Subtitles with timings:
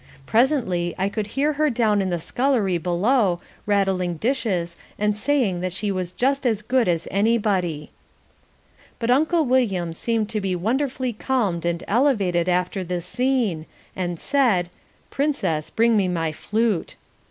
[0.25, 5.73] Presently I could hear her down in the scullery below, rattling dishes and saying that
[5.73, 7.91] she was just as good as anybody.
[8.97, 14.71] But Uncle William seemed to be wonderfully calmed and elevated after this scene, and said,
[15.11, 16.95] "Princess, bring me my flute."